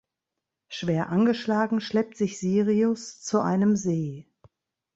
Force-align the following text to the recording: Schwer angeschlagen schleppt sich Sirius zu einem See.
Schwer 0.67 1.09
angeschlagen 1.09 1.79
schleppt 1.79 2.17
sich 2.17 2.39
Sirius 2.39 3.21
zu 3.21 3.39
einem 3.39 3.75
See. 3.75 4.25